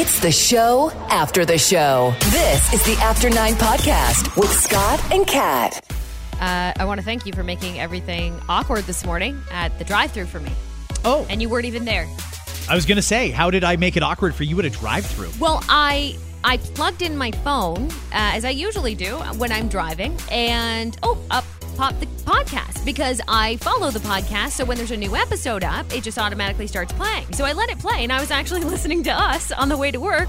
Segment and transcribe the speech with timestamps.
[0.00, 2.14] It's the show after the show.
[2.30, 5.84] This is the After Nine Podcast with Scott and Kat.
[6.34, 10.26] Uh, I want to thank you for making everything awkward this morning at the drive-through
[10.26, 10.52] for me,
[11.04, 12.06] Oh, and you weren't even there.
[12.70, 15.30] I was gonna say, how did I make it awkward for you at a drive-through?
[15.40, 20.16] Well, I I plugged in my phone uh, as I usually do when I'm driving,
[20.30, 21.44] and oh, up
[21.76, 24.50] popped the podcast because I follow the podcast.
[24.50, 27.32] So when there's a new episode up, it just automatically starts playing.
[27.32, 29.90] So I let it play, and I was actually listening to us on the way
[29.90, 30.28] to work,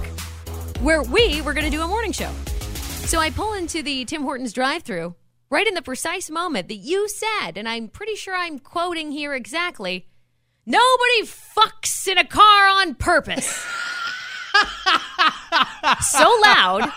[0.81, 2.31] where we were going to do a morning show.
[3.05, 5.15] So I pull into the Tim Hortons drive-through
[5.49, 9.33] right in the precise moment that you said, and I'm pretty sure I'm quoting here
[9.33, 10.07] exactly.
[10.65, 13.47] Nobody fucks in a car on purpose.
[16.01, 16.91] so loud.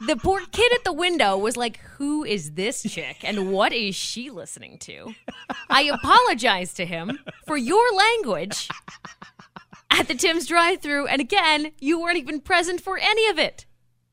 [0.00, 3.94] The poor kid at the window was like, Who is this chick and what is
[3.94, 5.14] she listening to?
[5.70, 8.68] I apologize to him for your language
[9.90, 11.06] at the Tim's drive through.
[11.06, 13.66] And again, you weren't even present for any of it.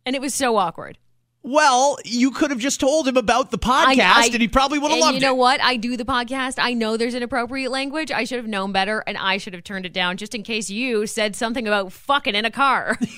[0.06, 0.98] And it was so awkward.
[1.44, 4.78] Well, you could have just told him about the podcast, I- I- and he probably
[4.78, 5.38] would have and loved you know it.
[5.40, 5.62] what?
[5.62, 6.56] I do the podcast.
[6.60, 8.12] I know there's inappropriate language.
[8.12, 10.70] I should have known better, and I should have turned it down just in case
[10.70, 13.00] you said something about fucking in a car.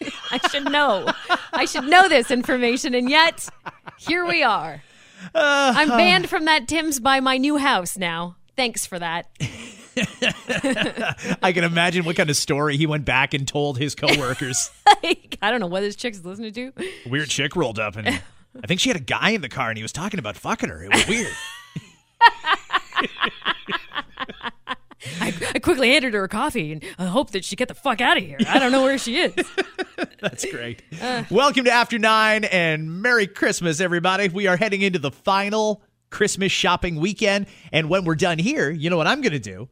[0.30, 1.10] I should know.
[1.52, 3.48] I should know this information, and yet
[3.98, 4.82] here we are.
[5.34, 5.72] Uh-huh.
[5.76, 8.36] I'm banned from that Tim's by my new house now.
[8.56, 9.28] Thanks for that.
[11.42, 14.70] I can imagine what kind of story he went back and told his coworkers.
[15.02, 16.72] Like, I don't know what this chick's listening to.
[17.06, 19.78] weird chick rolled up, and I think she had a guy in the car, and
[19.78, 20.82] he was talking about fucking her.
[20.82, 21.32] It was weird.
[25.20, 28.00] I, I quickly handed her a coffee and I hope that she get the fuck
[28.00, 28.38] out of here.
[28.48, 29.34] I don't know where she is.
[30.20, 30.82] That's great.
[31.00, 31.22] Uh.
[31.30, 34.28] Welcome to After Nine, and Merry Christmas, everybody.
[34.28, 38.90] We are heading into the final Christmas shopping weekend, and when we're done here, you
[38.90, 39.68] know what I'm going to do?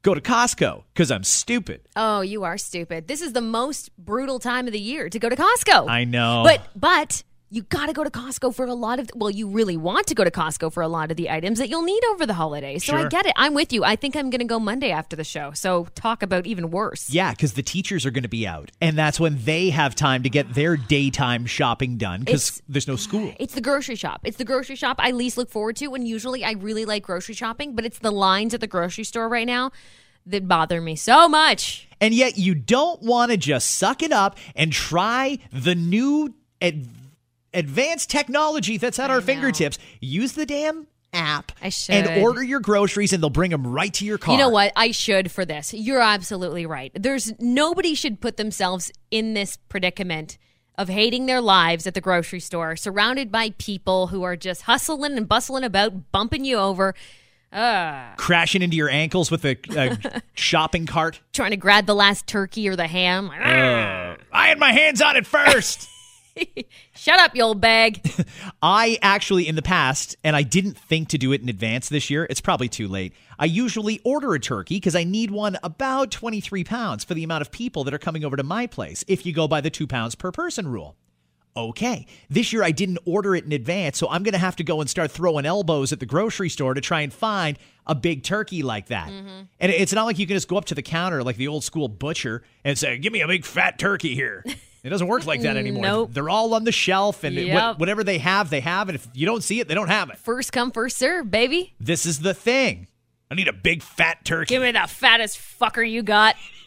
[0.00, 1.82] Go to Costco because I'm stupid.
[1.94, 3.06] Oh, you are stupid.
[3.06, 5.88] This is the most brutal time of the year to go to Costco.
[5.90, 6.42] I know.
[6.44, 7.22] But but
[7.52, 10.14] you got to go to Costco for a lot of well, you really want to
[10.14, 12.82] go to Costco for a lot of the items that you'll need over the holidays.
[12.82, 13.34] So I get it.
[13.36, 13.84] I'm with you.
[13.84, 15.52] I think I'm going to go Monday after the show.
[15.52, 17.10] So talk about even worse.
[17.10, 20.22] Yeah, because the teachers are going to be out, and that's when they have time
[20.22, 23.34] to get their daytime shopping done because there's no school.
[23.38, 24.22] It's the grocery shop.
[24.24, 25.94] It's the grocery shop I least look forward to.
[25.94, 29.28] And usually I really like grocery shopping, but it's the lines at the grocery store
[29.28, 29.72] right now
[30.24, 31.86] that bother me so much.
[32.00, 36.88] And yet, you don't want to just suck it up and try the new ad-
[37.54, 39.26] advanced technology that's at our know.
[39.26, 39.78] fingertips.
[40.00, 44.04] Use the damn app I and order your groceries, and they'll bring them right to
[44.04, 44.34] your car.
[44.34, 44.72] You know what?
[44.76, 45.74] I should for this.
[45.74, 46.90] You're absolutely right.
[46.94, 50.38] There's nobody should put themselves in this predicament
[50.78, 55.18] of hating their lives at the grocery store, surrounded by people who are just hustling
[55.18, 56.94] and bustling about, bumping you over,
[58.16, 61.20] Crashing into your ankles with a, a shopping cart.
[61.34, 63.30] trying to grab the last turkey or the ham.
[63.30, 64.16] I
[64.48, 65.86] had my hands on it first.
[66.94, 68.00] Shut up, you old bag.
[68.62, 72.10] I actually, in the past, and I didn't think to do it in advance this
[72.10, 73.14] year, it's probably too late.
[73.38, 77.42] I usually order a turkey because I need one about 23 pounds for the amount
[77.42, 79.86] of people that are coming over to my place if you go by the two
[79.86, 80.96] pounds per person rule.
[81.54, 84.64] Okay, this year I didn't order it in advance, so I'm going to have to
[84.64, 88.22] go and start throwing elbows at the grocery store to try and find a big
[88.22, 89.08] turkey like that.
[89.08, 89.42] Mm-hmm.
[89.60, 91.62] And it's not like you can just go up to the counter like the old
[91.62, 94.46] school butcher and say, Give me a big fat turkey here.
[94.84, 95.82] It doesn't work like that anymore.
[95.82, 96.10] Nope.
[96.12, 97.54] They're all on the shelf, and Yep.
[97.54, 98.88] what, whatever they have, they have.
[98.88, 100.18] And if you don't see it, they don't have it.
[100.18, 101.74] First come, first serve, baby.
[101.78, 102.88] This is the thing.
[103.30, 104.48] I need a big fat turkey.
[104.54, 106.34] Give me the fattest fucker you got.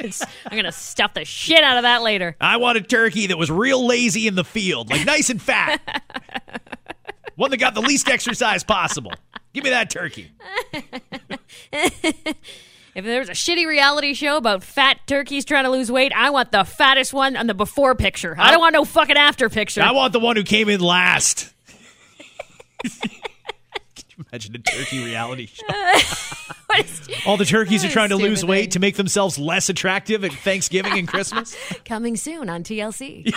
[0.00, 0.10] I'm
[0.52, 2.36] going to stuff the shit out of that later.
[2.40, 5.80] I want a turkey that was real lazy in the field, like nice and fat.
[7.36, 9.12] One that got the least exercise possible.
[9.52, 10.30] Give me that turkey.
[12.94, 16.50] If there's a shitty reality show about fat turkeys trying to lose weight, I want
[16.50, 18.34] the fattest one on the before picture.
[18.38, 19.82] I don't want no fucking after picture.
[19.82, 21.52] I want the one who came in last.
[22.82, 25.66] Can you imagine a turkey reality show?
[27.26, 28.70] All the turkeys are trying to lose weight thing.
[28.70, 31.56] to make themselves less attractive at Thanksgiving and Christmas.
[31.84, 33.32] Coming soon on TLC.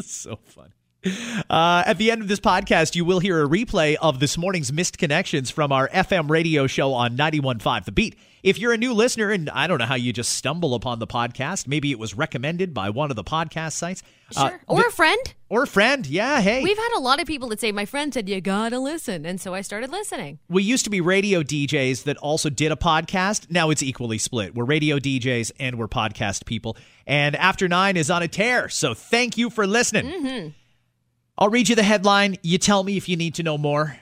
[0.00, 0.72] so fun.
[1.04, 4.72] Uh, at the end of this podcast, you will hear a replay of this morning's
[4.72, 8.18] missed connections from our FM radio show on 91.5 The Beat.
[8.42, 11.06] If you're a new listener, and I don't know how you just stumble upon the
[11.06, 14.02] podcast, maybe it was recommended by one of the podcast sites.
[14.36, 14.60] uh, Sure.
[14.66, 15.34] or a friend.
[15.50, 16.06] or a friend.
[16.06, 16.62] Yeah, hey.
[16.62, 19.26] We've had a lot of people that say, my friend said, you gotta listen.
[19.26, 20.38] And so I started listening.
[20.48, 23.50] we used to be radio DJs that also did a podcast.
[23.50, 24.54] Now it's equally split.
[24.54, 26.76] We're radio DJs and we're podcast people.
[27.06, 28.68] And After Nine is on a tear.
[28.70, 30.54] So thank you for listening.
[31.40, 32.36] I'll read you the headline.
[32.42, 33.96] You tell me if you need to know more.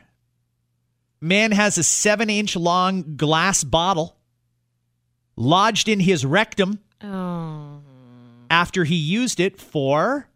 [1.20, 4.16] Man has a seven inch long glass bottle
[5.36, 7.80] lodged in his rectum Oh.
[8.50, 10.28] after he used it for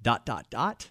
[0.00, 0.90] dot dot dot.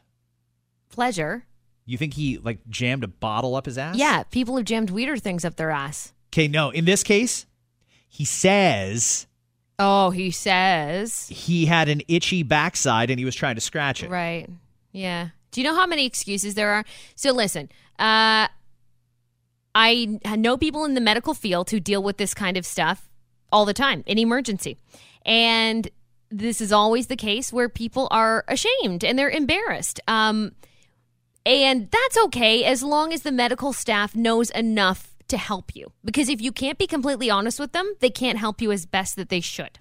[0.90, 1.46] Pleasure.
[1.86, 3.96] You think he like jammed a bottle up his ass?
[3.96, 6.14] Yeah, people have jammed weirder things up their ass.
[6.30, 6.70] Okay, no.
[6.70, 7.46] In this case,
[8.08, 9.28] he says
[9.80, 11.28] Oh, he says.
[11.30, 14.10] he had an itchy backside and he was trying to scratch it.
[14.10, 14.48] Right.
[14.92, 15.30] Yeah.
[15.52, 16.86] Do you know how many excuses there are?
[17.16, 18.48] So listen, uh,
[19.74, 23.10] I know people in the medical field who deal with this kind of stuff
[23.52, 24.78] all the time in emergency.
[25.26, 25.90] And
[26.30, 30.00] this is always the case where people are ashamed and they're embarrassed.
[30.08, 30.54] Um,
[31.46, 35.92] and that's okay as long as the medical staff knows enough to help you.
[36.04, 39.16] Because if you can't be completely honest with them, they can't help you as best
[39.16, 39.80] that they should.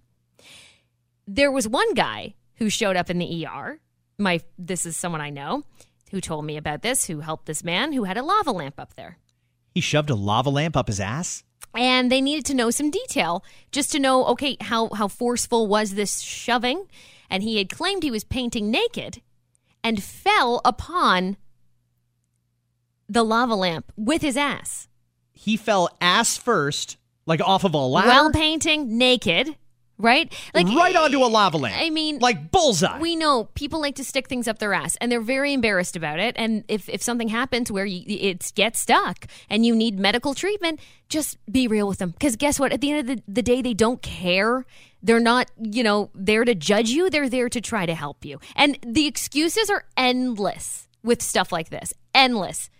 [1.27, 3.81] There was one guy who showed up in the ER.
[4.21, 5.65] My this is someone I know
[6.11, 8.95] who told me about this, who helped this man who had a lava lamp up
[8.95, 9.19] there.
[9.75, 11.45] He shoved a lava lamp up his ass?
[11.75, 15.95] And they needed to know some detail just to know, okay, how, how forceful was
[15.95, 16.87] this shoving?
[17.31, 19.23] And he had claimed he was painting naked
[19.85, 21.37] and fell upon
[23.09, 24.89] the lava lamp with his ass
[25.33, 28.09] He fell ass first, like off of a ladder.
[28.09, 29.57] while painting naked,
[30.01, 30.33] right?
[30.55, 31.77] Like right onto a lava lamp.
[31.79, 32.99] I mean, like bullseye.
[32.99, 36.19] we know people like to stick things up their ass and they're very embarrassed about
[36.19, 40.35] it and if, if something happens where you, it gets stuck and you need medical
[40.35, 42.11] treatment just be real with them.
[42.11, 42.73] Because guess what?
[42.73, 44.65] At the end of the, the day they don't care.
[45.03, 47.11] They're not you know there to judge you.
[47.11, 48.41] They're there to try to help you.
[48.57, 51.93] And the excuses are endless with stuff like this.
[52.15, 52.71] Endless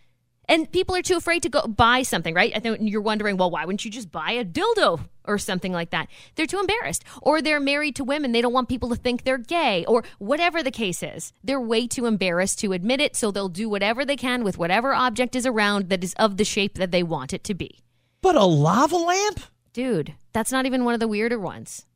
[0.51, 2.53] and people are too afraid to go buy something, right?
[2.55, 5.91] I think you're wondering, well, why wouldn't you just buy a dildo or something like
[5.91, 6.09] that?
[6.35, 7.05] They're too embarrassed.
[7.23, 8.33] Or they're married to women.
[8.33, 11.33] They don't want people to think they're gay or whatever the case is.
[11.45, 13.15] They're way too embarrassed to admit it.
[13.15, 16.45] So they'll do whatever they can with whatever object is around that is of the
[16.45, 17.79] shape that they want it to be.
[18.21, 19.41] but a lava lamp?
[19.73, 21.87] Dude, that's not even one of the weirder ones.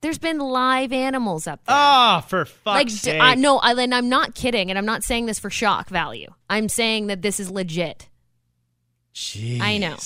[0.00, 1.74] There's been live animals up there.
[1.74, 3.20] Ah, for fuck's like sake.
[3.20, 6.28] I, no, I, and I'm not kidding, and I'm not saying this for shock value.
[6.48, 8.08] I'm saying that this is legit.
[9.14, 9.60] Jeez.
[9.60, 9.96] I know.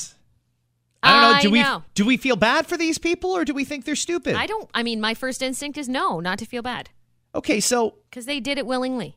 [1.02, 1.36] I don't know.
[1.36, 1.82] I Do we know.
[1.94, 4.34] do we feel bad for these people or do we think they're stupid?
[4.36, 4.70] I don't.
[4.72, 6.90] I mean, my first instinct is no, not to feel bad,
[7.34, 9.16] okay, so because they did it willingly.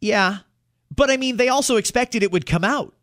[0.00, 0.38] yeah,
[0.94, 2.94] but I mean, they also expected it would come out.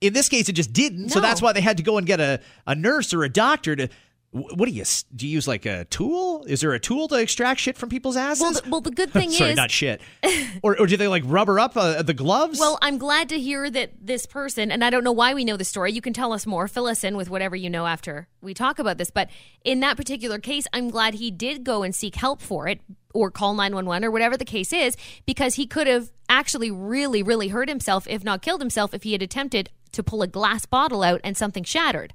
[0.00, 1.08] In this case, it just didn't.
[1.10, 3.74] So that's why they had to go and get a, a nurse or a doctor
[3.76, 3.88] to.
[4.34, 4.84] Wh- What do you
[5.14, 5.26] do?
[5.26, 6.44] You use like a tool?
[6.44, 8.42] Is there a tool to extract shit from people's asses?
[8.42, 10.00] Well, the, well, the good thing Sorry, is, not shit.
[10.62, 12.58] or or do they like rubber up uh, the gloves?
[12.58, 15.56] well, I'm glad to hear that this person, and I don't know why we know
[15.56, 15.92] the story.
[15.92, 16.68] You can tell us more.
[16.68, 19.10] Fill us in with whatever you know after we talk about this.
[19.10, 19.30] But
[19.64, 22.80] in that particular case, I'm glad he did go and seek help for it,
[23.14, 24.96] or call 911, or whatever the case is,
[25.26, 29.12] because he could have actually really, really hurt himself, if not killed himself, if he
[29.12, 32.12] had attempted to pull a glass bottle out and something shattered.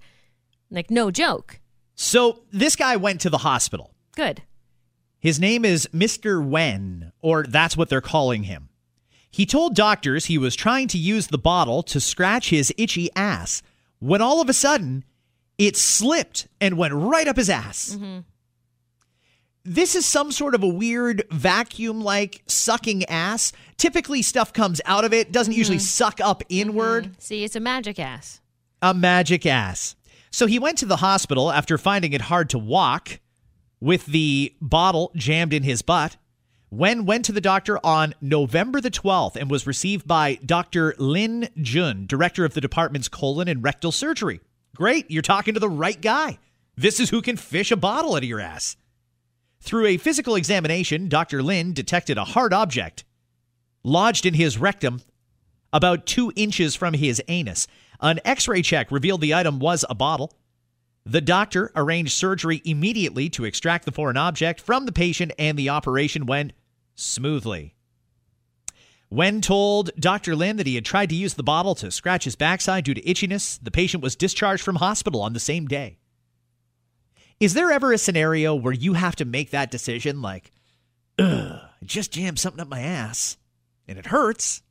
[0.70, 1.60] Like no joke.
[2.02, 3.92] So this guy went to the hospital.
[4.16, 4.42] Good.
[5.20, 6.42] His name is Mr.
[6.42, 8.70] Wen, or that's what they're calling him.
[9.30, 13.62] He told doctors he was trying to use the bottle to scratch his itchy ass
[14.00, 15.04] when all of a sudden
[15.58, 17.98] it slipped and went right up his ass.
[17.98, 18.20] Mm-hmm.
[19.66, 23.52] This is some sort of a weird vacuum like sucking ass.
[23.76, 25.84] Typically, stuff comes out of it, doesn't usually mm-hmm.
[25.84, 27.14] suck up inward mm-hmm.
[27.20, 28.40] See, it's a magic ass.
[28.82, 29.98] a magic ass.
[30.32, 33.20] So he went to the hospital after finding it hard to walk
[33.80, 36.18] with the bottle jammed in his butt.
[36.72, 40.94] Wen went to the doctor on November the 12th and was received by Dr.
[41.00, 44.40] Lin Jun, director of the department's colon and rectal surgery.
[44.76, 46.38] Great, you're talking to the right guy.
[46.78, 48.78] This is who can fish a bottle out of your ass.
[49.62, 51.42] Through a physical examination, Dr.
[51.42, 53.04] Lin detected a hard object
[53.84, 55.02] lodged in his rectum
[55.74, 57.68] about two inches from his anus.
[58.02, 60.34] An x ray check revealed the item was a bottle.
[61.06, 65.70] The doctor arranged surgery immediately to extract the foreign object from the patient, and the
[65.70, 66.54] operation went
[66.96, 67.76] smoothly.
[69.10, 70.36] Wen told Dr.
[70.36, 73.02] Lin that he had tried to use the bottle to scratch his backside due to
[73.02, 75.98] itchiness, the patient was discharged from hospital on the same day.
[77.40, 80.52] Is there ever a scenario where you have to make that decision like,
[81.18, 83.38] ugh, I just jammed something up my ass
[83.88, 84.62] and it hurts,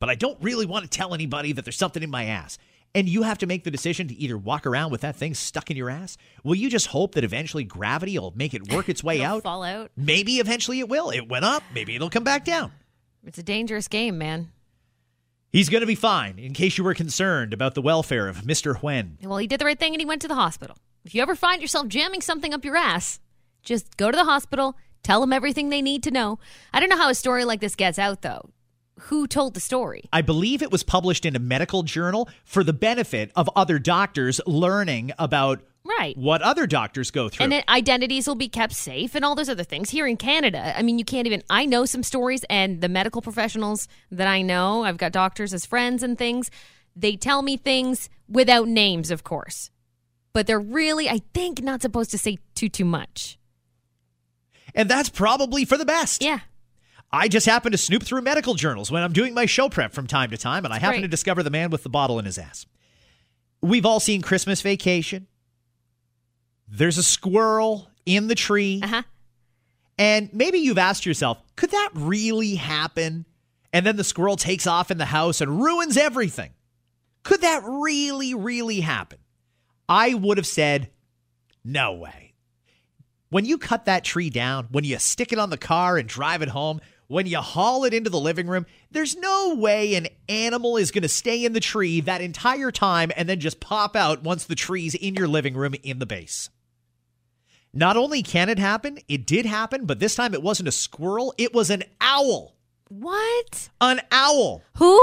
[0.00, 2.58] but I don't really want to tell anybody that there's something in my ass.
[2.94, 5.70] And you have to make the decision to either walk around with that thing stuck
[5.70, 6.16] in your ass.
[6.44, 9.42] Will you just hope that eventually gravity will make it work its way out?
[9.42, 9.90] fall out.
[9.96, 11.10] Maybe eventually it will.
[11.10, 11.64] It went up.
[11.74, 12.70] Maybe it'll come back down.
[13.26, 14.52] It's a dangerous game, man.
[15.50, 18.80] He's going to be fine, in case you were concerned about the welfare of Mr.
[18.82, 19.18] Wen.
[19.22, 20.76] Well, he did the right thing and he went to the hospital.
[21.04, 23.20] If you ever find yourself jamming something up your ass,
[23.62, 26.38] just go to the hospital, tell them everything they need to know.
[26.72, 28.50] I don't know how a story like this gets out, though.
[29.00, 30.04] Who told the story?
[30.12, 34.40] I believe it was published in a medical journal for the benefit of other doctors
[34.46, 36.16] learning about Right.
[36.16, 37.44] what other doctors go through.
[37.44, 39.90] And then identities will be kept safe and all those other things.
[39.90, 41.42] Here in Canada, I mean, you can't even.
[41.50, 45.66] I know some stories, and the medical professionals that I know, I've got doctors as
[45.66, 46.50] friends and things,
[46.96, 49.70] they tell me things without names, of course.
[50.32, 53.38] But they're really, I think, not supposed to say too, too much.
[54.74, 56.22] and that's probably for the best.
[56.22, 56.40] Yeah.
[57.14, 60.08] I just happen to snoop through medical journals when I'm doing my show prep from
[60.08, 62.38] time to time, and I happen to discover the man with the bottle in his
[62.38, 62.66] ass.
[63.62, 65.28] We've all seen Christmas Vacation.
[66.68, 68.80] There's a squirrel in the tree.
[68.82, 69.02] Uh huh.
[69.96, 73.26] And maybe you've asked yourself, could that really happen?
[73.72, 76.50] And then the squirrel takes off in the house and ruins everything.
[77.22, 79.18] Could that really, really happen?
[79.88, 80.90] I would have said,
[81.64, 82.34] no way.
[83.30, 86.42] When you cut that tree down, when you stick it on the car and drive
[86.42, 90.76] it home, when you haul it into the living room, there's no way an animal
[90.76, 94.22] is going to stay in the tree that entire time and then just pop out
[94.22, 96.50] once the tree's in your living room in the base.
[97.72, 101.34] Not only can it happen, it did happen, but this time it wasn't a squirrel,
[101.36, 102.54] it was an owl.
[102.88, 103.68] What?
[103.80, 104.62] An owl.
[104.76, 105.00] Who?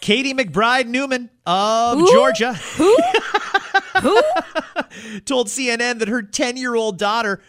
[0.00, 2.12] Katie McBride Newman of Who?
[2.12, 2.96] Georgia Who?
[4.02, 4.20] Who?
[5.24, 7.40] told CNN that her 10 year old daughter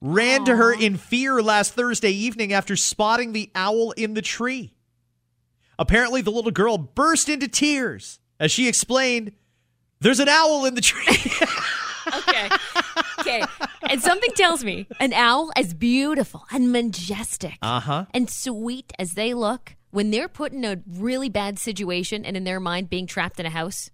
[0.00, 4.72] ran to her in fear last Thursday evening after spotting the owl in the tree.
[5.78, 9.32] Apparently, the little girl burst into tears as she explained,
[10.00, 11.32] There's an owl in the tree.
[12.18, 12.48] Okay.
[13.18, 13.42] Okay.
[13.90, 18.04] And something tells me an owl, as beautiful and majestic uh huh.
[18.14, 22.44] and sweet as they look, when they're put in a really bad situation and in
[22.44, 23.90] their mind being trapped in a house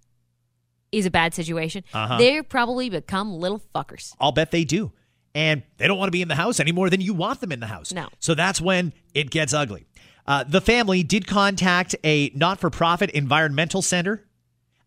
[0.91, 2.19] is a bad situation, Uh-huh.
[2.19, 4.13] they probably become little fuckers.
[4.19, 4.91] I'll bet they do.
[5.35, 7.51] And they don't want to be in the house any more than you want them
[7.51, 7.91] in the house.
[7.91, 8.07] No.
[8.19, 9.85] So that's when it gets ugly.
[10.25, 14.23] Uh, the family did contact a not for profit environmental center.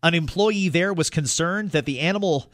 [0.01, 2.51] An employee there was concerned that the animal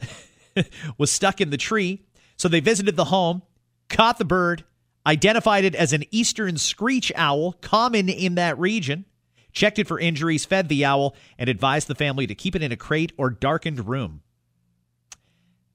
[0.98, 2.04] was stuck in the tree.
[2.36, 3.42] So they visited the home,
[3.88, 4.64] caught the bird,
[5.06, 9.04] identified it as an eastern screech owl, common in that region,
[9.52, 12.72] checked it for injuries, fed the owl, and advised the family to keep it in
[12.72, 14.22] a crate or darkened room.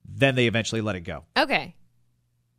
[0.06, 1.26] Then they eventually let it go.
[1.38, 1.76] Okay.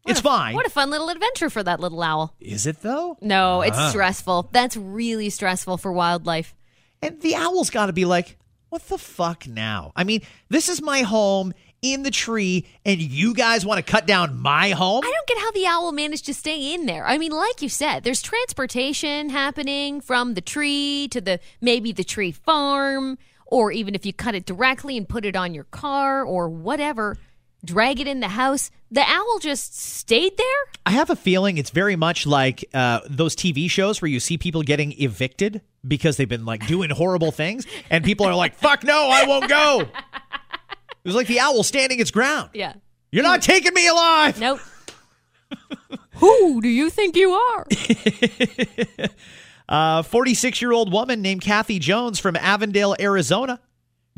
[0.07, 0.55] It's fine.
[0.55, 2.35] What a fun little adventure for that little owl.
[2.41, 3.17] Is it though?
[3.21, 3.91] No, it's Uh-huh.
[3.91, 4.49] stressful.
[4.53, 6.55] That's really stressful for wildlife.
[7.03, 8.39] And the owl's got to be like,
[8.71, 9.93] what the fuck now?
[9.97, 11.53] I mean, this is my home
[11.83, 15.03] in the tree, and you guys want to cut down my home?
[15.03, 17.07] I don't get how the owl managed to stay in there.
[17.07, 22.05] I mean, like you said, there's transportation happening from the tree to the maybe the
[22.05, 23.17] tree farm,
[23.47, 27.17] or even if you cut it directly and put it on your car or whatever,
[27.65, 28.71] drag it in the house.
[28.91, 30.47] The owl just stayed there?
[30.85, 34.37] I have a feeling it's very much like uh, those TV shows where you see
[34.39, 38.83] people getting evicted because they've been like doing horrible things, and people are like, fuck
[38.85, 39.81] no, I won't go.
[39.83, 42.51] It was like the owl standing its ground.
[42.53, 42.75] Yeah.
[43.13, 44.39] You're not taking me alive.
[44.39, 44.61] Nope.
[46.17, 47.67] Who do you think you are?
[49.73, 53.61] A 46 year old woman named Kathy Jones from Avondale, Arizona,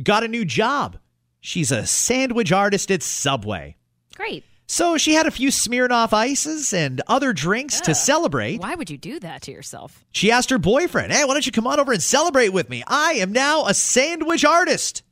[0.02, 0.96] got a new job.
[1.42, 3.76] She's a sandwich artist at Subway.
[4.14, 4.44] Great.
[4.68, 8.61] So she had a few Smirnoff ices and other drinks to celebrate.
[8.61, 10.04] Why would you do that to yourself?
[10.12, 12.84] She asked her boyfriend, Hey, why don't you come on over and celebrate with me?
[12.87, 15.02] I am now a sandwich artist.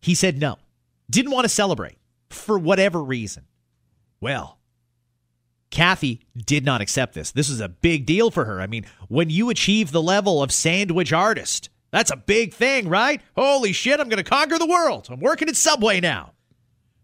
[0.00, 0.56] He said no,
[1.10, 1.98] didn't want to celebrate
[2.30, 3.44] for whatever reason.
[4.20, 4.58] Well,
[5.72, 7.32] Kathy did not accept this.
[7.32, 8.60] This is a big deal for her.
[8.60, 13.20] I mean, when you achieve the level of sandwich artist, that's a big thing, right?
[13.36, 15.06] Holy shit, I'm going to conquer the world.
[15.10, 16.32] I'm working at Subway now.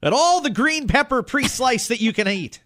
[0.02, 2.62] At all the green pepper pre slice that you can eat.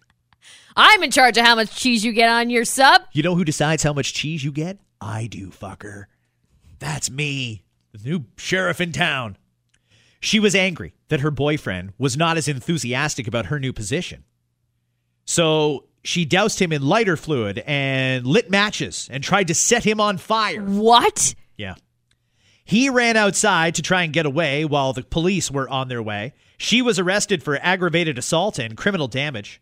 [0.75, 3.03] I'm in charge of how much cheese you get on your sub.
[3.11, 4.79] You know who decides how much cheese you get?
[4.99, 6.05] I do, fucker.
[6.79, 9.37] That's me, the new sheriff in town.
[10.19, 14.23] She was angry that her boyfriend was not as enthusiastic about her new position.
[15.25, 19.99] So she doused him in lighter fluid and lit matches and tried to set him
[19.99, 20.63] on fire.
[20.63, 21.35] What?
[21.57, 21.75] Yeah.
[22.65, 26.33] He ran outside to try and get away while the police were on their way.
[26.57, 29.61] She was arrested for aggravated assault and criminal damage.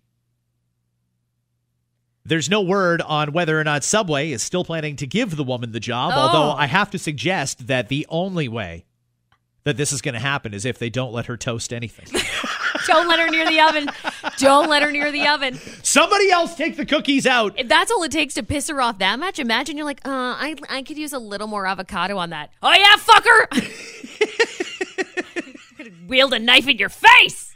[2.24, 5.72] There's no word on whether or not Subway is still planning to give the woman
[5.72, 6.20] the job, Oh.
[6.20, 8.86] although I have to suggest that the only way
[9.64, 12.06] that this is going to happen is if they don't let her toast anything.
[12.88, 13.90] Don't let her near the oven.
[14.38, 15.56] Don't let her near the oven.
[15.84, 17.60] Somebody else take the cookies out.
[17.60, 20.10] If that's all it takes to piss her off that much, imagine you're like, uh,
[20.12, 22.52] I, I could use a little more avocado on that.
[22.62, 23.48] Oh, yeah, fucker!
[25.78, 27.56] Could wield a knife in your face!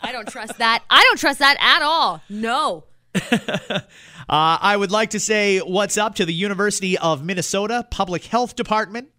[0.00, 0.82] I don't trust that.
[0.90, 2.22] I don't trust that at all.
[2.28, 2.84] No.
[4.26, 8.56] Uh, I would like to say what's up to the University of Minnesota Public Health
[8.56, 9.10] Department,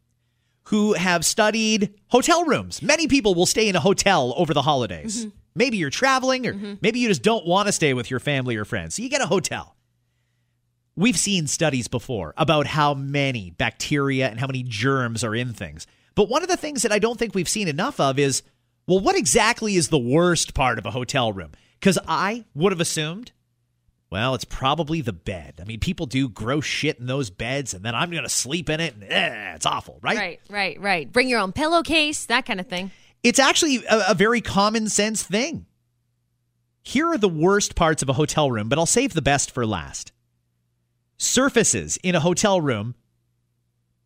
[0.66, 2.82] who have studied hotel rooms.
[2.82, 5.26] Many people will stay in a hotel over the holidays.
[5.26, 5.38] Mm-hmm.
[5.56, 6.74] Maybe you're traveling, or mm-hmm.
[6.82, 8.96] maybe you just don't want to stay with your family or friends.
[8.96, 9.76] So you get a hotel.
[10.96, 15.88] We've seen studies before about how many bacteria and how many germs are in things.
[16.16, 18.44] But one of the things that I don't think we've seen enough of is
[18.88, 21.52] well, what exactly is the worst part of a hotel room?
[21.80, 23.32] Because I would have assumed,
[24.12, 25.56] well, it's probably the bed.
[25.60, 28.70] I mean, people do gross shit in those beds, and then I'm going to sleep
[28.70, 30.18] in it, and eh, it's awful, right?
[30.18, 31.12] Right, right, right.
[31.12, 32.92] Bring your own pillowcase, that kind of thing.
[33.24, 35.66] It's actually a, a very common sense thing.
[36.84, 39.66] Here are the worst parts of a hotel room, but I'll save the best for
[39.66, 40.12] last.
[41.18, 42.96] Surfaces in a hotel room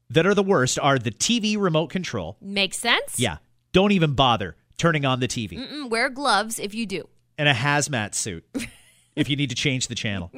[0.09, 2.37] that are the worst are the TV remote control.
[2.41, 3.19] Makes sense.
[3.19, 3.37] Yeah,
[3.73, 5.57] don't even bother turning on the TV.
[5.59, 7.09] Mm, wear gloves if you do.
[7.37, 8.45] and a hazmat suit
[9.19, 10.31] if you need to change the channel.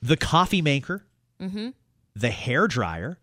[0.00, 1.04] The coffee maker,
[1.38, 3.18] the hair dryer.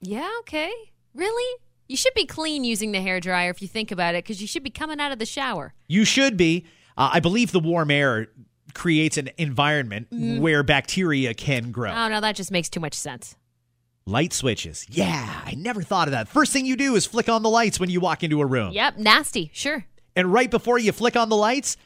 [0.00, 0.72] Yeah, okay.
[1.14, 1.60] Really?
[1.88, 4.46] You should be clean using the hair dryer if you think about it, because you
[4.46, 5.72] should be coming out of the shower.
[5.86, 6.64] You should be.
[6.96, 8.26] Uh, I believe the warm air
[8.74, 11.92] creates an environment where bacteria can grow.
[11.92, 13.36] Oh no, that just makes too much sense.
[14.04, 14.86] Light switches.
[14.88, 16.28] Yeah, I never thought of that.
[16.28, 18.72] First thing you do is flick on the lights when you walk into a room.
[18.72, 19.50] Yep, nasty.
[19.52, 19.84] Sure.
[20.14, 21.76] And right before you flick on the lights,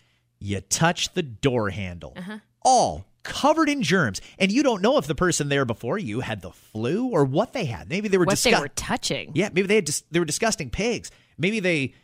[0.41, 2.15] you touch the door handle.
[2.17, 2.39] Uh-huh.
[2.63, 4.21] All covered in germs.
[4.39, 7.53] And you don't know if the person there before you had the flu or what
[7.53, 7.89] they had.
[7.89, 9.33] Maybe they were What disgu- they were touching.
[9.35, 11.11] Yeah, maybe they had dis- they were disgusting pigs.
[11.37, 11.95] Maybe they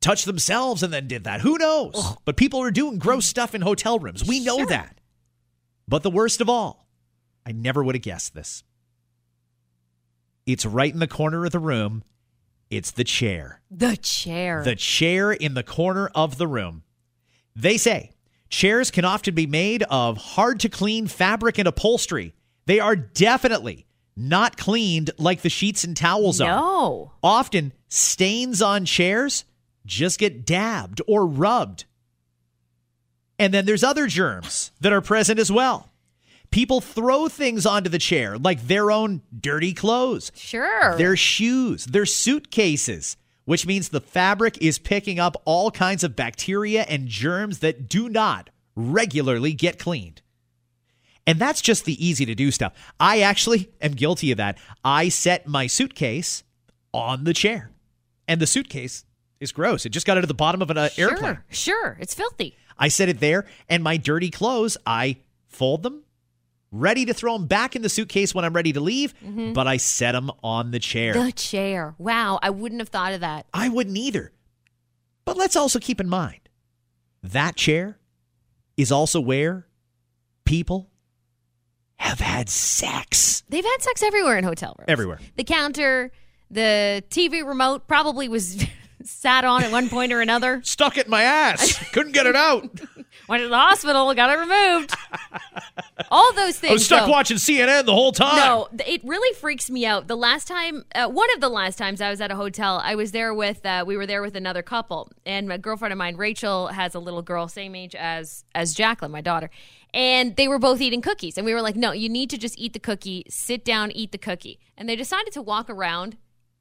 [0.00, 1.42] touched themselves and then did that.
[1.42, 2.16] Who knows?
[2.24, 4.24] But people are doing gross stuff in hotel rooms.
[4.26, 4.66] We know Sure.
[4.66, 5.00] that.
[5.86, 6.86] But the worst of all,
[7.44, 8.62] I never would have guessed this.
[10.46, 12.02] It's right in the corner of the room.
[12.70, 13.60] It's the chair.
[13.70, 14.62] The chair.
[14.64, 16.84] The chair in the corner of the room.
[17.60, 18.12] They say
[18.48, 22.34] chairs can often be made of hard to clean fabric and upholstery.
[22.66, 23.84] They are definitely
[24.16, 26.48] not cleaned like the sheets and towels are.
[26.56, 27.12] no.
[27.22, 29.44] Often, stains on chairs
[29.86, 31.84] just get dabbed or rubbed.
[33.38, 35.88] And then there's other germs that are present as well.
[36.50, 40.96] People throw things onto the chair, like their own dirty clothes, Sure.
[40.96, 43.16] their shoes, their suitcases,
[43.48, 48.06] which means the fabric is picking up all kinds of bacteria and germs that do
[48.10, 50.20] not regularly get cleaned.
[51.26, 52.74] And that's just the easy to do stuff.
[53.00, 54.58] I actually am guilty of that.
[54.84, 56.44] I set my suitcase
[56.92, 57.70] on the chair,
[58.28, 59.06] and the suitcase
[59.40, 59.86] is gross.
[59.86, 61.12] It just got out of the bottom of an uh, sure.
[61.12, 61.38] airplane.
[61.48, 61.96] Sure.
[62.02, 62.54] It's filthy.
[62.76, 65.16] I set it there, and my dirty clothes, I
[65.48, 66.02] fold them,
[66.70, 69.52] ready to throw them back in the suitcase when I'm ready to leave, mm-hmm.
[69.52, 71.14] but I set them on the chair.
[71.14, 71.94] The chair.
[71.98, 72.38] Wow.
[72.42, 73.46] I wouldn't have thought of that.
[73.52, 74.32] I wouldn't either.
[75.24, 76.48] But let's also keep in mind
[77.22, 77.98] that chair
[78.76, 79.66] is also where
[80.44, 80.88] people
[81.96, 83.42] have had sex.
[83.48, 84.86] They've had sex everywhere in hotel rooms.
[84.88, 85.18] Everywhere.
[85.36, 86.12] The counter,
[86.50, 88.64] the TV remote probably was
[89.02, 90.62] sat on at one point or another.
[90.64, 91.78] Stuck it in my ass.
[91.92, 92.68] Couldn't get it out.
[93.28, 94.94] Went to the hospital, got it removed.
[96.10, 96.70] All those things.
[96.70, 97.12] I was stuck though.
[97.12, 98.36] watching CNN the whole time.
[98.36, 100.08] No, it really freaks me out.
[100.08, 102.94] The last time, uh, one of the last times I was at a hotel, I
[102.94, 106.16] was there with, uh, we were there with another couple, and a girlfriend of mine,
[106.16, 109.50] Rachel, has a little girl same age as as Jacqueline, my daughter,
[109.92, 112.58] and they were both eating cookies, and we were like, no, you need to just
[112.58, 116.16] eat the cookie, sit down, eat the cookie, and they decided to walk around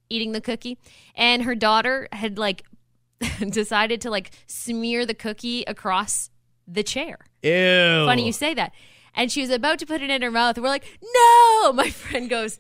[0.10, 0.78] eating the cookie,
[1.16, 2.66] and her daughter had like
[3.50, 6.30] decided to like smear the cookie across
[6.68, 7.18] the chair.
[7.44, 8.06] Ew.
[8.06, 8.74] Funny you say that.
[9.16, 10.58] And she was about to put it in her mouth.
[10.58, 11.74] And we're like, no.
[11.76, 12.58] My friend goes,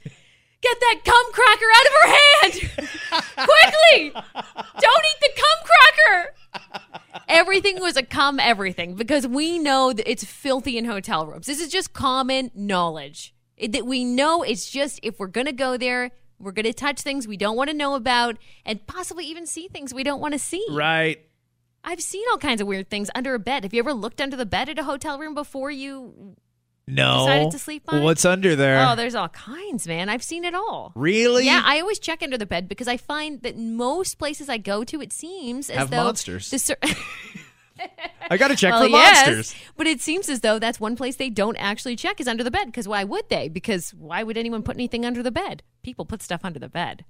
[0.62, 2.54] get that cum cracker out of her hand.
[3.36, 4.12] Quickly.
[4.80, 6.34] Don't eat the cum cracker.
[7.28, 11.46] Everything was a cum everything because we know that it's filthy in hotel rooms.
[11.46, 13.34] This is just common knowledge.
[13.58, 16.74] It- that we know it's just if we're going to go there, we're going to
[16.74, 20.22] touch things we don't want to know about and possibly even see things we don't
[20.22, 20.66] want to see.
[20.70, 21.20] Right.
[21.88, 23.64] I've seen all kinds of weird things under a bed.
[23.64, 26.36] Have you ever looked under the bed at a hotel room before you
[26.86, 27.20] No.
[27.26, 28.04] Decided to sleep on it?
[28.04, 28.86] What's under there?
[28.86, 30.10] Oh, there's all kinds, man.
[30.10, 30.92] I've seen it all.
[30.96, 31.46] really?
[31.46, 34.84] Yeah, I always check under the bed because I find that most places I go
[34.84, 36.50] to, it seems as Have though monsters.
[36.50, 36.78] The cer-
[38.30, 39.56] I got to check well, for yes, monsters.
[39.78, 42.52] but it seems as though that's one place they don't actually check is under the
[42.52, 42.66] bed.
[42.66, 43.48] Because why would they?
[43.48, 45.64] Because why would anyone put anything under the bed?
[45.84, 47.06] People put stuff under the bed.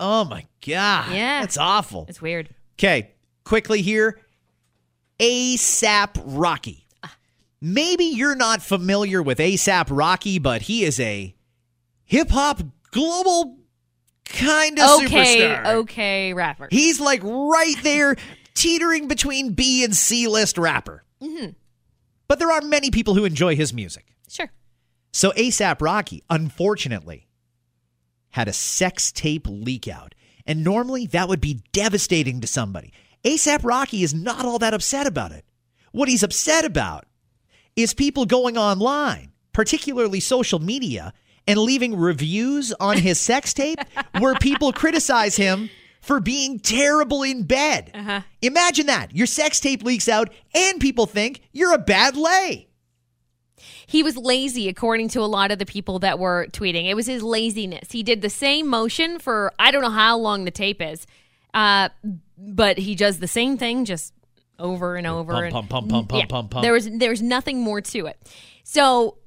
[0.00, 1.12] Oh my god.
[1.12, 1.40] Yeah.
[1.42, 2.06] That's awful.
[2.08, 2.48] It's weird.
[2.78, 3.12] Okay,
[3.50, 4.16] quickly here.
[5.18, 6.86] ASAP Rocky.
[7.60, 11.34] Maybe you're not familiar with ASAP Rocky, but he is a
[12.04, 13.58] hip hop global
[14.24, 15.66] kind of Okay, superstar.
[15.80, 16.68] okay, rapper.
[16.70, 18.14] He's like right there,
[18.54, 21.02] teetering between B and C list rapper.
[21.20, 21.50] Mm-hmm.
[22.28, 24.06] But there are many people who enjoy his music.
[24.28, 24.50] sure.
[25.12, 27.26] So ASAP Rocky, unfortunately,
[28.30, 30.14] had a sex tape leak out.
[30.46, 32.92] And normally that would be devastating to somebody.
[33.24, 35.44] ASAP Rocky is not all that upset about it.
[35.92, 37.06] What he's upset about
[37.76, 41.12] is people going online, particularly social media,
[41.46, 43.78] and leaving reviews on his sex tape
[44.18, 45.68] where people criticize him
[46.00, 47.90] for being terrible in bed.
[47.92, 48.20] Uh-huh.
[48.40, 49.14] Imagine that.
[49.14, 52.68] Your sex tape leaks out and people think you're a bad lay.
[53.86, 56.88] He was lazy, according to a lot of the people that were tweeting.
[56.88, 57.90] It was his laziness.
[57.90, 61.06] He did the same motion for I don't know how long the tape is,
[61.52, 61.88] uh,
[62.40, 64.14] but he does the same thing just
[64.58, 65.32] over and over.
[65.32, 66.62] Pump, and, pump, pump, pump, pump, pump, pump.
[66.62, 68.18] There was there was nothing more to it.
[68.64, 69.18] So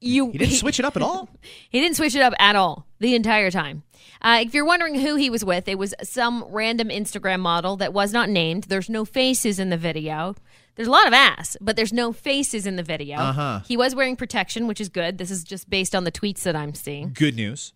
[0.00, 1.28] you He didn't switch it up at all.
[1.70, 3.82] he didn't switch it up at all the entire time.
[4.20, 7.92] Uh, if you're wondering who he was with, it was some random Instagram model that
[7.92, 8.64] was not named.
[8.64, 10.34] There's no faces in the video.
[10.76, 13.18] There's a lot of ass, but there's no faces in the video.
[13.18, 13.60] Uh-huh.
[13.66, 15.18] He was wearing protection, which is good.
[15.18, 17.12] This is just based on the tweets that I'm seeing.
[17.12, 17.72] Good news.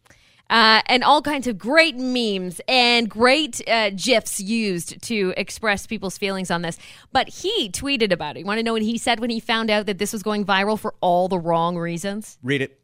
[0.51, 6.17] Uh, and all kinds of great memes and great uh, GIFs used to express people's
[6.17, 6.79] feelings on this.
[7.13, 8.41] But he tweeted about it.
[8.41, 10.47] You want to know what he said when he found out that this was going
[10.47, 12.39] viral for all the wrong reasons?
[12.43, 12.81] Read it.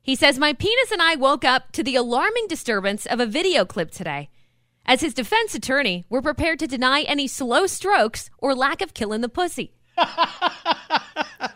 [0.00, 3.64] He says, My penis and I woke up to the alarming disturbance of a video
[3.64, 4.30] clip today.
[4.84, 9.20] As his defense attorney, we're prepared to deny any slow strokes or lack of killing
[9.20, 9.74] the pussy.
[9.96, 11.52] a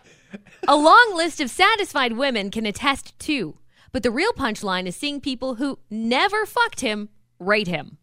[0.77, 3.57] long list of satisfied women can attest to,
[3.93, 7.99] but the real punchline is seeing people who never fucked him rate him.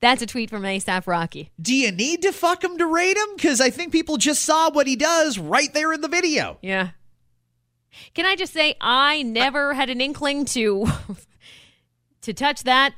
[0.00, 1.50] That's a tweet from ASAP Rocky.
[1.60, 3.28] Do you need to fuck him to rate him?
[3.36, 6.58] Because I think people just saw what he does right there in the video.
[6.62, 6.90] Yeah.
[8.14, 10.86] Can I just say I never had an inkling to
[12.22, 12.94] to touch that,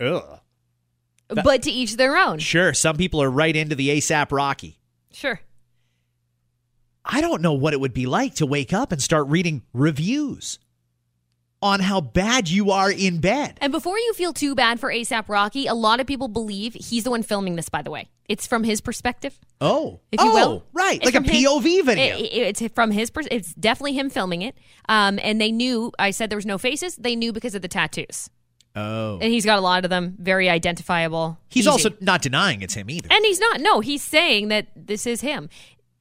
[0.00, 0.40] Ugh.
[1.28, 2.38] but to each their own.
[2.38, 4.78] Sure, some people are right into the ASAP Rocky.
[5.12, 5.40] Sure.
[7.04, 10.58] I don't know what it would be like to wake up and start reading reviews
[11.60, 13.58] on how bad you are in bed.
[13.60, 17.04] And before you feel too bad for ASAP Rocky, a lot of people believe he's
[17.04, 18.08] the one filming this, by the way.
[18.28, 20.64] It's from his perspective, Oh, if you oh, will.
[20.72, 22.16] right, It's like a from his- POV video.
[22.16, 24.54] It- it- it's from his, it's definitely him filming it.
[24.88, 27.68] Um, and they knew, I said there was no faces, they knew because of the
[27.68, 28.28] tattoos.
[28.76, 31.38] oh, And he's got a lot of them, very identifiable.
[31.48, 31.70] he's easy.
[31.70, 33.08] also not denying it's him either.
[33.10, 33.60] And he's not.
[33.60, 35.48] No, he's saying that this is him.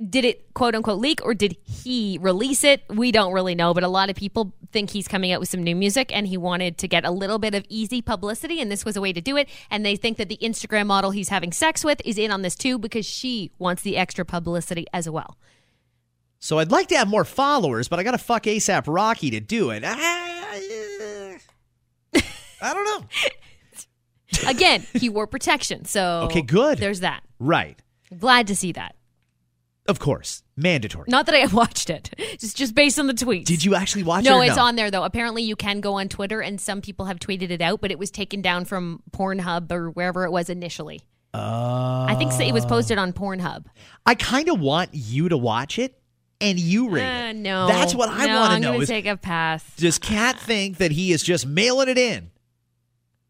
[0.10, 2.84] Did it quote unquote leak or did he release it?
[2.88, 5.64] We don't really know, but a lot of people think he's coming out with some
[5.64, 8.86] new music and he wanted to get a little bit of easy publicity and this
[8.86, 9.50] was a way to do it.
[9.72, 12.56] And they think that the Instagram model he's having sex with is in on this
[12.56, 15.38] too because she wants the extra publicity as well.
[16.40, 19.40] So I'd like to have more followers, but I got to fuck ASAP Rocky to
[19.40, 19.84] do it.
[19.84, 21.40] Ah, I,
[22.62, 23.08] I don't know.
[24.48, 25.86] Again, he wore protection.
[25.86, 26.78] So Okay, good.
[26.78, 27.24] There's that.
[27.40, 27.80] Right.
[28.18, 28.96] Glad to see that.
[29.88, 30.44] Of course.
[30.58, 31.06] Mandatory.
[31.08, 32.14] Not that I have watched it.
[32.40, 33.46] Just just based on the tweets.
[33.46, 34.30] Did you actually watch it?
[34.30, 35.04] No, it's on there though.
[35.04, 37.98] Apparently, you can go on Twitter, and some people have tweeted it out, but it
[38.00, 41.02] was taken down from Pornhub or wherever it was initially.
[41.34, 43.66] I think so- it was posted on Pornhub.
[44.06, 45.98] I kind of want you to watch it
[46.42, 47.36] and you rate Uh, it.
[47.36, 48.72] no, That's what I no, want to I'm know.
[48.74, 49.64] gonna Is take a pass.
[49.78, 52.32] does Kat think that he is just mailing it in?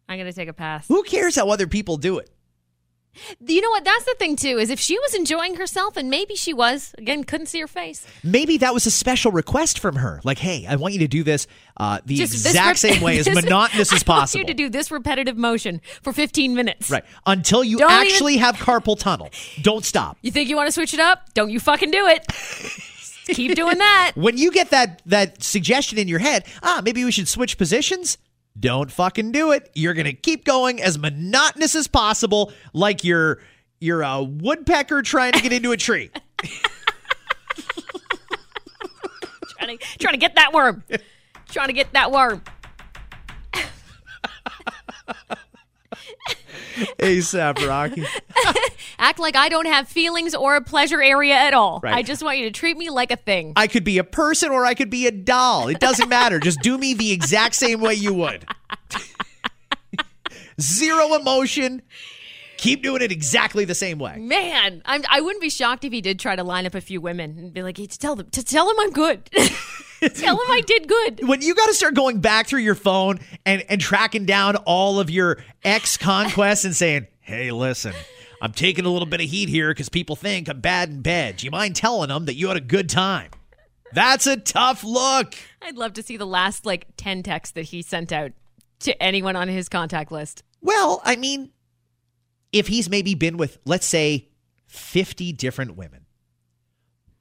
[0.09, 0.87] I'm gonna take a pass.
[0.87, 2.29] Who cares how other people do it?
[3.45, 3.83] You know what?
[3.83, 4.57] That's the thing too.
[4.57, 6.93] Is if she was enjoying herself, and maybe she was.
[6.97, 8.05] Again, couldn't see her face.
[8.23, 10.21] Maybe that was a special request from her.
[10.23, 13.19] Like, hey, I want you to do this uh, the Just exact rep- same way
[13.19, 14.39] as monotonous as I want possible.
[14.41, 16.89] you to do this repetitive motion for 15 minutes.
[16.89, 17.03] Right.
[17.25, 19.29] Until you Don't even- actually have carpal tunnel.
[19.61, 20.17] Don't stop.
[20.21, 21.33] You think you want to switch it up?
[21.33, 22.25] Don't you fucking do it.
[23.27, 24.13] Keep doing that.
[24.15, 28.17] When you get that that suggestion in your head, ah, maybe we should switch positions.
[28.59, 29.69] Don't fucking do it.
[29.75, 33.39] You're gonna keep going as monotonous as possible, like you're
[33.79, 36.09] you're a woodpecker trying to get into a tree.
[39.49, 40.83] trying to, trying to get that worm.
[41.49, 42.41] trying to get that worm.
[46.99, 48.05] ASAP Rocky.
[48.99, 51.79] Act like I don't have feelings or a pleasure area at all.
[51.81, 51.95] Right.
[51.95, 53.53] I just want you to treat me like a thing.
[53.55, 55.67] I could be a person or I could be a doll.
[55.67, 56.39] It doesn't matter.
[56.39, 58.45] Just do me the exact same way you would.
[60.61, 61.81] Zero emotion.
[62.57, 64.17] Keep doing it exactly the same way.
[64.17, 66.99] Man, I'm, I wouldn't be shocked if he did try to line up a few
[66.99, 69.29] women and be like, hey, to tell them, to tell him I'm good.
[70.15, 71.27] tell him I did good.
[71.27, 74.99] When you got to start going back through your phone and, and tracking down all
[74.99, 77.93] of your ex conquests and saying, hey, listen,
[78.41, 81.37] I'm taking a little bit of heat here because people think I'm bad in bed.
[81.37, 83.31] Do you mind telling them that you had a good time?
[83.93, 85.35] That's a tough look.
[85.61, 88.31] I'd love to see the last like 10 texts that he sent out
[88.79, 90.43] to anyone on his contact list.
[90.61, 91.51] Well, I mean,
[92.51, 94.29] if he's maybe been with, let's say,
[94.67, 96.05] 50 different women,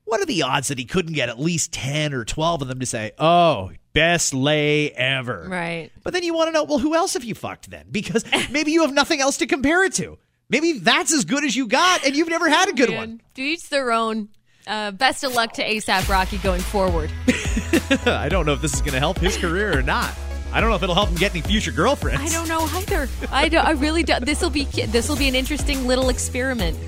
[0.07, 2.81] what are the odds that he couldn't get at least 10 or 12 of them
[2.81, 5.47] to say, oh, best lay ever.
[5.49, 5.91] Right.
[6.03, 7.87] But then you want to know, well, who else have you fucked then?
[7.91, 10.17] Because maybe you have nothing else to compare it to.
[10.49, 13.09] Maybe that's as good as you got, and you've never had a good one.
[13.09, 14.29] Man, To each their own.
[14.65, 17.11] Uh, best of luck to ASAP Rocky going forward.
[18.07, 20.13] I don't know if this is going to help his career or not.
[20.53, 22.21] I don't know if it'll help him get any future girlfriends.
[22.21, 23.09] I don't know either.
[23.31, 23.65] I don't.
[23.67, 24.25] I really don't.
[24.25, 24.65] This will be.
[24.65, 26.79] This will be an interesting little experiment,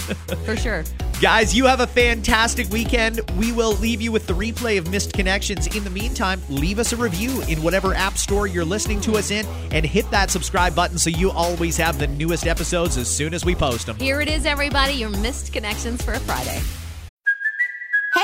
[0.44, 0.85] for sure.
[1.20, 3.28] Guys, you have a fantastic weekend.
[3.37, 5.66] We will leave you with the replay of Missed Connections.
[5.74, 9.33] In the meantime, leave us a review in whatever app store you're listening to us
[9.33, 13.35] in and hit that subscribe button so you always have the newest episodes as soon
[13.35, 13.96] as we post them.
[13.98, 14.92] Here it is, everybody.
[14.92, 16.62] Your missed connections for a Friday.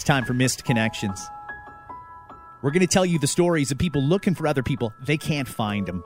[0.00, 1.28] It's time for Missed Connections.
[2.62, 4.94] We're going to tell you the stories of people looking for other people.
[4.98, 6.02] They can't find them.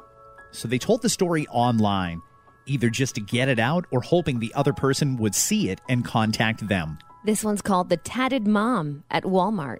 [0.50, 2.20] So they told the story online,
[2.66, 6.04] either just to get it out or hoping the other person would see it and
[6.04, 6.98] contact them.
[7.24, 9.78] This one's called The Tatted Mom at Walmart.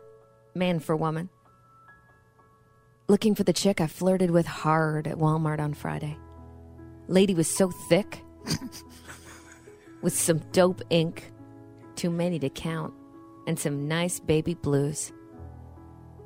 [0.54, 1.28] Man for woman.
[3.08, 6.16] Looking for the chick I flirted with hard at Walmart on Friday.
[7.08, 8.22] Lady was so thick,
[10.02, 11.32] with some dope ink,
[11.96, 12.94] too many to count,
[13.46, 15.12] and some nice baby blues.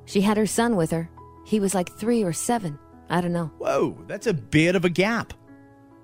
[0.04, 1.10] She had her son with her.
[1.46, 2.78] He was like three or seven.
[3.10, 3.50] I don't know.
[3.58, 5.32] Whoa, that's a bit of a gap.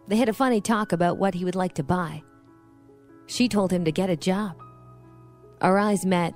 [0.09, 2.22] They had a funny talk about what he would like to buy.
[3.27, 4.57] She told him to get a job.
[5.61, 6.35] Our eyes met.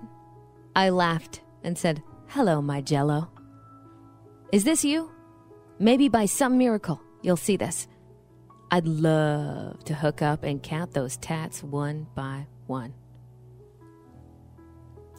[0.74, 3.30] I laughed and said, Hello, my jello.
[4.52, 5.10] Is this you?
[5.78, 7.88] Maybe by some miracle you'll see this.
[8.70, 12.94] I'd love to hook up and count those tats one by one.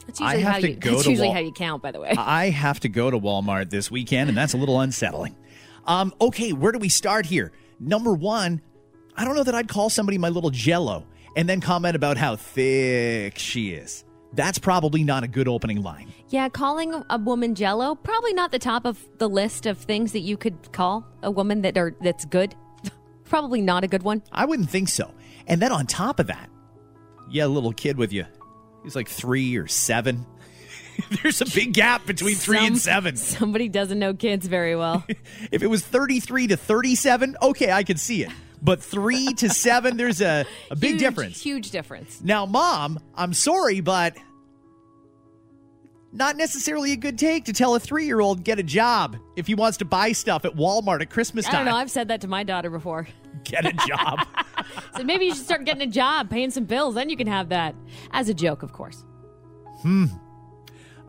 [0.06, 1.82] That's I usually, have how, to you, go that's to usually Wal- how you count,
[1.82, 2.10] by the way.
[2.16, 5.36] I have to go to Walmart this weekend, and that's a little unsettling.
[5.86, 7.52] Um, okay, where do we start here?
[7.78, 8.60] Number one,
[9.16, 12.36] I don't know that I'd call somebody my little jello and then comment about how
[12.36, 14.04] thick she is.
[14.32, 16.12] That's probably not a good opening line.
[16.28, 20.20] Yeah, calling a woman jello probably not the top of the list of things that
[20.20, 22.54] you could call a woman that are that's good.
[23.24, 24.22] probably not a good one.
[24.30, 25.12] I wouldn't think so.
[25.46, 26.48] And then on top of that,
[27.28, 28.24] yeah, a little kid with you.
[28.82, 30.26] He's like three or seven.
[31.22, 33.16] There's a big gap between three and seven.
[33.16, 35.04] Somebody doesn't know kids very well.
[35.50, 38.30] If it was 33 to 37, okay, I could see it.
[38.62, 41.42] But three to seven, there's a, a big Huge, difference.
[41.42, 42.20] Huge difference.
[42.22, 44.16] Now, mom, I'm sorry, but
[46.12, 49.46] not necessarily a good take to tell a three year old get a job if
[49.46, 51.54] he wants to buy stuff at Walmart at Christmas time.
[51.54, 51.76] I don't know.
[51.76, 53.08] I've said that to my daughter before.
[53.44, 54.26] Get a job.
[54.96, 57.48] So maybe you should start getting a job, paying some bills, then you can have
[57.48, 57.74] that.
[58.12, 59.04] As a joke, of course.
[59.80, 60.04] Hmm.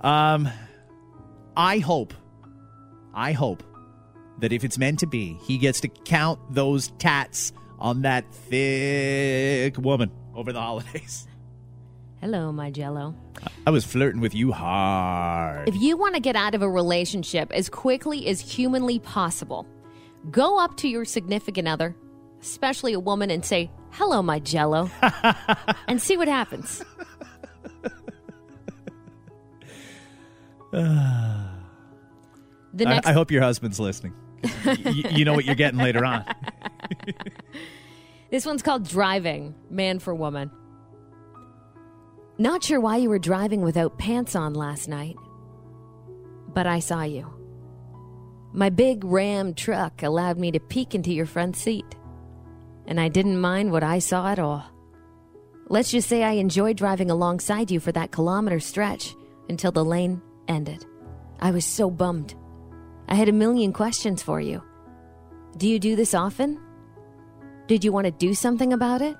[0.01, 0.49] Um,
[1.55, 2.13] I hope,
[3.13, 3.63] I hope
[4.39, 9.77] that if it's meant to be, he gets to count those tats on that thick
[9.77, 11.27] woman over the holidays.
[12.21, 13.15] Hello, my jello.
[13.65, 15.67] I was flirting with you hard.
[15.67, 19.65] If you want to get out of a relationship as quickly as humanly possible,
[20.29, 21.95] go up to your significant other,
[22.41, 24.89] especially a woman, and say, Hello, my jello,
[25.87, 26.83] and see what happens.
[30.71, 30.79] The
[32.79, 34.13] I, next I hope your husband's listening.
[34.65, 36.25] y- you know what you're getting later on.
[38.31, 40.49] This one's called Driving, Man for Woman.
[42.37, 45.17] Not sure why you were driving without pants on last night,
[46.47, 47.27] but I saw you.
[48.53, 51.85] My big Ram truck allowed me to peek into your front seat,
[52.87, 54.63] and I didn't mind what I saw at all.
[55.67, 59.15] Let's just say I enjoyed driving alongside you for that kilometer stretch
[59.49, 60.85] until the lane ended.
[61.39, 62.35] I was so bummed.
[63.07, 64.61] I had a million questions for you.
[65.57, 66.59] Do you do this often?
[67.67, 69.15] Did you want to do something about it?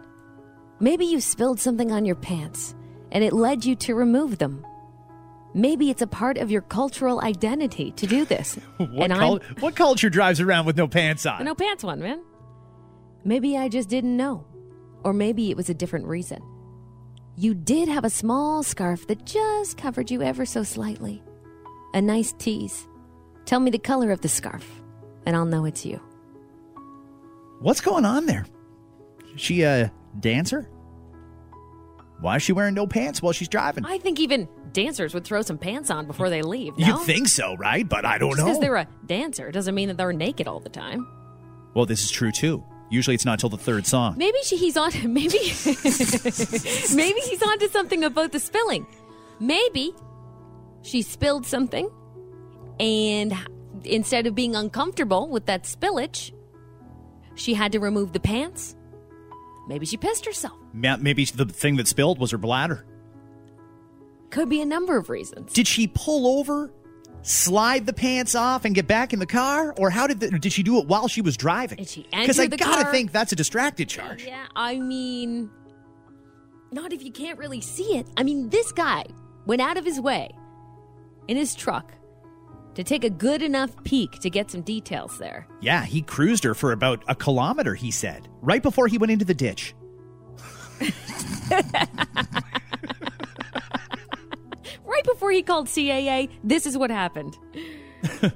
[0.80, 2.76] Maybe you spilled something on your pants
[3.12, 4.66] and it led you to remove them.
[5.54, 8.58] Maybe it's a part of your cultural identity to do this.
[8.78, 11.44] What, and cul- what culture drives around with no pants on?
[11.46, 12.22] No pants one, man.
[13.24, 14.46] Maybe I just didn't know.
[15.04, 16.42] Or maybe it was a different reason.
[17.36, 21.24] You did have a small scarf that just covered you ever so slightly.
[21.94, 22.88] A nice tease.
[23.46, 24.68] Tell me the color of the scarf,
[25.26, 26.00] and I'll know it's you.
[27.60, 28.46] What's going on there?
[29.36, 30.70] She a dancer?
[32.20, 33.86] Why is she wearing no pants while she's driving?
[33.86, 36.78] I think even dancers would throw some pants on before they leave.
[36.78, 36.86] No?
[36.88, 37.88] You'd think so, right?
[37.88, 38.62] But I don't Just because know.
[38.62, 41.08] they're a dancer doesn't mean that they're naked all the time.
[41.74, 42.64] well, this is true too.
[42.92, 44.16] Usually it's not until the third song.
[44.18, 44.92] Maybe she, he's on.
[45.14, 45.40] Maybe
[46.94, 48.86] maybe he's onto something about the spilling.
[49.40, 49.96] Maybe
[50.84, 51.90] she spilled something,
[52.80, 53.34] and
[53.86, 56.34] instead of being uncomfortable with that spillage,
[57.36, 58.76] she had to remove the pants.
[59.68, 60.58] Maybe she pissed herself.
[60.74, 62.86] Maybe the thing that spilled was her bladder.
[64.32, 65.54] Could be a number of reasons.
[65.54, 66.72] Did she pull over,
[67.24, 70.52] slide the pants off, and get back in the car, or how did the, did
[70.54, 71.78] she do it while she was driving?
[71.78, 72.92] Did she Because I the gotta car?
[72.92, 74.26] think that's a distracted charge.
[74.26, 75.50] Yeah, I mean,
[76.72, 78.08] not if you can't really see it.
[78.18, 79.06] I mean, this guy
[79.46, 80.30] went out of his way
[81.28, 81.94] in his truck
[82.76, 85.46] to take a good enough peek to get some details there.
[85.60, 87.76] Yeah, he cruised her for about a kilometer.
[87.76, 89.76] He said right before he went into the ditch.
[94.92, 97.38] Right before he called CAA, this is what happened.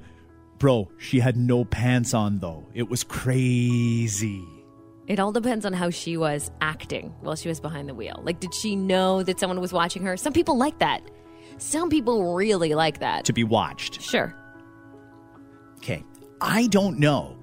[0.57, 2.65] Bro, she had no pants on though.
[2.73, 4.47] It was crazy.
[5.07, 8.21] It all depends on how she was acting while she was behind the wheel.
[8.23, 10.15] Like, did she know that someone was watching her?
[10.17, 11.01] Some people like that.
[11.57, 13.25] Some people really like that.
[13.25, 14.01] To be watched.
[14.01, 14.33] Sure.
[15.77, 16.03] Okay.
[16.41, 17.37] I don't know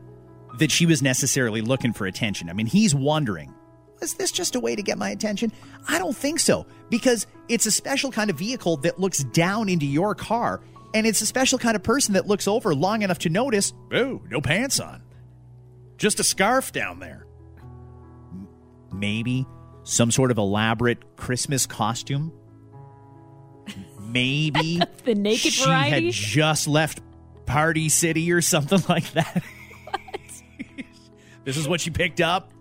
[0.58, 2.50] that she was necessarily looking for attention.
[2.50, 3.54] I mean, he's wondering,
[4.00, 5.52] is this just a way to get my attention?
[5.88, 9.86] I don't think so, because it's a special kind of vehicle that looks down into
[9.86, 10.60] your car,
[10.92, 14.20] and it's a special kind of person that looks over long enough to notice, oh,
[14.28, 15.02] no pants on.
[15.96, 17.26] Just a scarf down there.
[18.92, 19.46] Maybe
[19.84, 22.30] some sort of elaborate Christmas costume.
[23.98, 26.06] Maybe The naked she variety?
[26.06, 27.00] had just left
[27.46, 29.42] Party City or something like that.
[31.44, 32.51] this is what she picked up.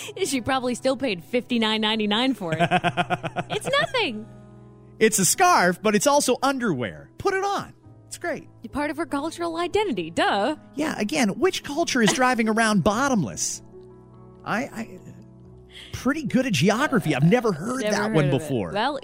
[0.24, 2.58] She probably still paid fifty nine ninety nine for it.
[3.50, 4.26] it's nothing.
[4.98, 7.10] It's a scarf, but it's also underwear.
[7.18, 7.72] Put it on.
[8.06, 8.48] It's great.
[8.72, 10.56] Part of her cultural identity, duh.
[10.74, 13.62] Yeah, again, which culture is driving around bottomless?
[14.44, 14.98] I, I
[15.92, 17.14] pretty good at geography.
[17.14, 18.30] I've never uh, heard Never that heard one it.
[18.30, 18.72] before.
[18.72, 18.98] Well,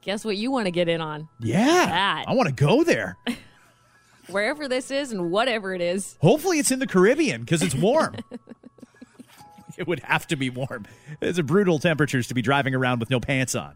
[0.00, 1.28] guess what you want to get in on?
[1.40, 1.86] yeah.
[1.86, 2.24] that.
[2.26, 3.16] I want to go there.
[4.28, 6.16] Wherever this is and whatever it is.
[6.20, 8.16] Hopefully it's in the Caribbean because it's warm.
[9.78, 10.86] It would have to be warm.
[11.22, 13.74] It's a brutal temperatures to be driving around with no pants on.